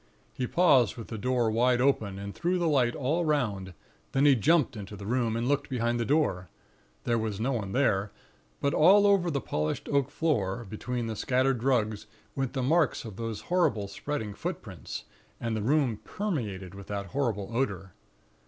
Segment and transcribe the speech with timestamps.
[0.33, 3.75] He paused with the door wide open, and threw the light all 'round;
[4.13, 6.49] then he jumped into the room, and looked behind the door;
[7.03, 8.11] there was no one there;
[8.61, 13.15] but all over the polished oak floor, between the scattered rugs, went the marks of
[13.15, 15.03] those horrible spreading footprints;
[15.39, 17.93] and the room permeated with the horrible odor.